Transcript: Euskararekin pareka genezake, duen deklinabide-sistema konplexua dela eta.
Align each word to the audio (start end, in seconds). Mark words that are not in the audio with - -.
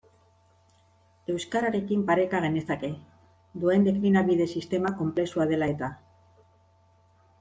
Euskararekin 1.33 1.99
pareka 2.07 2.41
genezake, 2.45 2.91
duen 3.65 3.87
deklinabide-sistema 3.91 4.97
konplexua 5.03 5.47
dela 5.53 5.69
eta. 5.75 5.91